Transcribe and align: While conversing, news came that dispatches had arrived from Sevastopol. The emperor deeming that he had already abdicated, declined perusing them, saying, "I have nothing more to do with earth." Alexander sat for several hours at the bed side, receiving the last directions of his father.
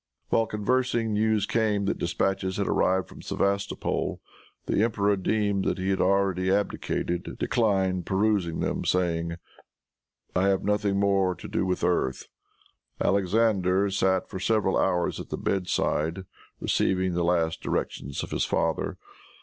While 0.29 0.47
conversing, 0.47 1.13
news 1.13 1.45
came 1.45 1.85
that 1.85 1.99
dispatches 1.99 2.57
had 2.57 2.67
arrived 2.67 3.07
from 3.07 3.21
Sevastopol. 3.21 4.19
The 4.65 4.81
emperor 4.83 5.15
deeming 5.15 5.61
that 5.69 5.77
he 5.77 5.91
had 5.91 6.01
already 6.01 6.51
abdicated, 6.51 7.37
declined 7.37 8.07
perusing 8.07 8.61
them, 8.61 8.83
saying, 8.83 9.35
"I 10.35 10.47
have 10.47 10.63
nothing 10.63 10.99
more 10.99 11.35
to 11.35 11.47
do 11.47 11.67
with 11.67 11.83
earth." 11.83 12.29
Alexander 12.99 13.91
sat 13.91 14.27
for 14.27 14.39
several 14.39 14.75
hours 14.75 15.19
at 15.19 15.29
the 15.29 15.37
bed 15.37 15.67
side, 15.69 16.25
receiving 16.59 17.13
the 17.13 17.23
last 17.23 17.61
directions 17.61 18.23
of 18.23 18.31
his 18.31 18.43
father. 18.43 18.97